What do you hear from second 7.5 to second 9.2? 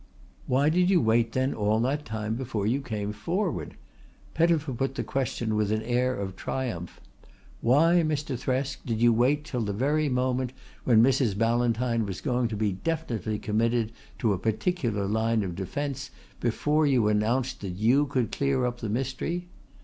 "Why, Mr. Thresk, did you